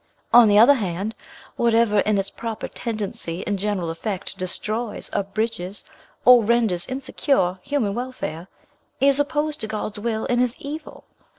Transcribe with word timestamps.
On 0.33 0.47
the 0.47 0.57
other 0.57 0.73
hand, 0.73 1.13
whatever 1.57 1.99
in 1.99 2.17
its 2.17 2.31
proper 2.31 2.67
tendency 2.67 3.45
and 3.45 3.59
general 3.59 3.91
effect 3.91 4.35
destroys, 4.35 5.11
abridges, 5.13 5.83
or 6.25 6.43
renders 6.43 6.87
insecure, 6.87 7.57
human 7.61 7.93
welfare, 7.93 8.47
is 8.99 9.19
opposed 9.19 9.61
to 9.61 9.67
God's 9.67 9.99
will, 9.99 10.25
and 10.27 10.41
is 10.41 10.57
evil. 10.57 11.03